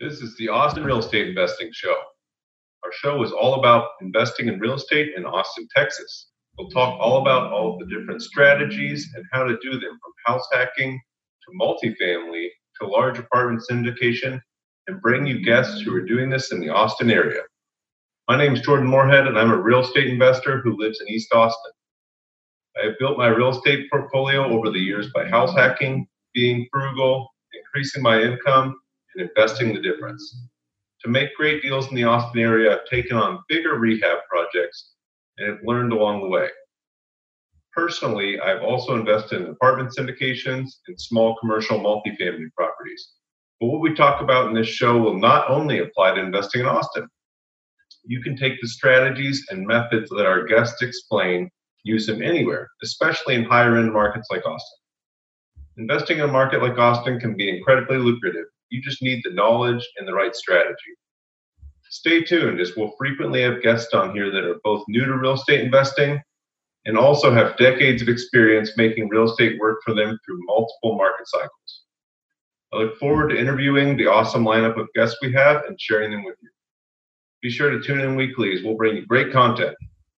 This 0.00 0.22
is 0.22 0.34
the 0.38 0.48
Austin 0.48 0.82
Real 0.82 1.00
Estate 1.00 1.28
Investing 1.28 1.68
Show. 1.74 1.94
Our 2.84 2.90
show 2.90 3.22
is 3.22 3.32
all 3.32 3.56
about 3.56 3.90
investing 4.00 4.48
in 4.48 4.58
real 4.58 4.76
estate 4.76 5.10
in 5.14 5.26
Austin, 5.26 5.68
Texas. 5.76 6.28
We'll 6.56 6.70
talk 6.70 6.98
all 6.98 7.20
about 7.20 7.52
all 7.52 7.74
of 7.74 7.78
the 7.80 7.94
different 7.94 8.22
strategies 8.22 9.12
and 9.14 9.26
how 9.30 9.44
to 9.44 9.58
do 9.60 9.72
them 9.72 9.98
from 10.02 10.12
house 10.24 10.48
hacking 10.54 10.98
to 11.42 11.58
multifamily 11.60 12.48
to 12.80 12.86
large 12.86 13.18
apartment 13.18 13.62
syndication 13.70 14.40
and 14.86 15.02
bring 15.02 15.26
you 15.26 15.44
guests 15.44 15.82
who 15.82 15.94
are 15.94 16.06
doing 16.06 16.30
this 16.30 16.50
in 16.50 16.60
the 16.60 16.70
Austin 16.70 17.10
area. 17.10 17.42
My 18.26 18.38
name 18.38 18.54
is 18.54 18.62
Jordan 18.62 18.86
Moorhead 18.86 19.26
and 19.26 19.38
I'm 19.38 19.50
a 19.50 19.60
real 19.60 19.80
estate 19.80 20.06
investor 20.06 20.62
who 20.62 20.78
lives 20.78 21.02
in 21.02 21.08
East 21.08 21.30
Austin. 21.34 21.72
I 22.82 22.86
have 22.86 22.98
built 22.98 23.18
my 23.18 23.28
real 23.28 23.50
estate 23.50 23.90
portfolio 23.90 24.46
over 24.46 24.70
the 24.70 24.80
years 24.80 25.10
by 25.14 25.28
house 25.28 25.54
hacking, 25.54 26.06
being 26.32 26.66
frugal, 26.72 27.28
increasing 27.52 28.02
my 28.02 28.22
income, 28.22 28.76
and 29.14 29.28
investing 29.28 29.74
the 29.74 29.80
difference. 29.80 30.46
To 31.02 31.08
make 31.08 31.34
great 31.34 31.62
deals 31.62 31.88
in 31.88 31.94
the 31.94 32.04
Austin 32.04 32.40
area, 32.40 32.72
I've 32.72 32.84
taken 32.86 33.16
on 33.16 33.42
bigger 33.48 33.78
rehab 33.78 34.18
projects 34.28 34.92
and 35.38 35.48
have 35.48 35.58
learned 35.64 35.92
along 35.92 36.20
the 36.20 36.28
way. 36.28 36.48
Personally, 37.72 38.38
I've 38.40 38.62
also 38.62 38.96
invested 38.96 39.40
in 39.40 39.48
apartment 39.48 39.94
syndications 39.96 40.68
and 40.88 41.00
small 41.00 41.36
commercial 41.36 41.78
multifamily 41.78 42.52
properties. 42.54 43.12
But 43.60 43.68
what 43.68 43.80
we 43.80 43.94
talk 43.94 44.20
about 44.20 44.48
in 44.48 44.54
this 44.54 44.66
show 44.66 44.98
will 44.98 45.18
not 45.18 45.48
only 45.48 45.78
apply 45.78 46.14
to 46.14 46.20
investing 46.20 46.62
in 46.62 46.66
Austin. 46.66 47.06
You 48.04 48.22
can 48.22 48.36
take 48.36 48.60
the 48.60 48.68
strategies 48.68 49.46
and 49.50 49.66
methods 49.66 50.10
that 50.10 50.26
our 50.26 50.44
guests 50.44 50.82
explain, 50.82 51.50
use 51.84 52.06
them 52.06 52.22
anywhere, 52.22 52.68
especially 52.82 53.36
in 53.36 53.44
higher 53.44 53.76
end 53.76 53.92
markets 53.92 54.28
like 54.30 54.44
Austin. 54.44 54.78
Investing 55.76 56.18
in 56.18 56.24
a 56.24 56.28
market 56.28 56.62
like 56.62 56.76
Austin 56.76 57.20
can 57.20 57.36
be 57.36 57.48
incredibly 57.48 57.98
lucrative 57.98 58.46
you 58.70 58.80
just 58.80 59.02
need 59.02 59.20
the 59.24 59.32
knowledge 59.32 59.86
and 59.98 60.06
the 60.06 60.14
right 60.14 60.34
strategy. 60.34 60.94
Stay 61.90 62.22
tuned 62.22 62.60
as 62.60 62.76
we'll 62.76 62.94
frequently 62.96 63.42
have 63.42 63.62
guests 63.62 63.92
on 63.94 64.14
here 64.14 64.30
that 64.30 64.44
are 64.44 64.60
both 64.62 64.84
new 64.88 65.04
to 65.04 65.16
real 65.16 65.34
estate 65.34 65.60
investing 65.60 66.20
and 66.86 66.96
also 66.96 67.32
have 67.32 67.56
decades 67.56 68.00
of 68.00 68.08
experience 68.08 68.76
making 68.76 69.08
real 69.08 69.24
estate 69.24 69.58
work 69.58 69.80
for 69.84 69.92
them 69.92 70.18
through 70.24 70.40
multiple 70.46 70.96
market 70.96 71.26
cycles. 71.26 71.82
I 72.72 72.76
look 72.76 72.98
forward 72.98 73.30
to 73.30 73.38
interviewing 73.38 73.96
the 73.96 74.06
awesome 74.06 74.44
lineup 74.44 74.80
of 74.80 74.88
guests 74.94 75.18
we 75.20 75.32
have 75.32 75.64
and 75.64 75.80
sharing 75.80 76.12
them 76.12 76.24
with 76.24 76.36
you. 76.40 76.48
Be 77.42 77.50
sure 77.50 77.70
to 77.70 77.82
tune 77.82 78.00
in 78.00 78.14
weekly 78.14 78.54
as 78.54 78.62
we'll 78.62 78.76
bring 78.76 78.96
you 78.96 79.06
great 79.06 79.32
content 79.32 79.76